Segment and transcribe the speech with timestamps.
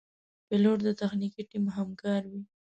[0.47, 2.41] پیلوټ د تخنیکي ټیم همکار وي.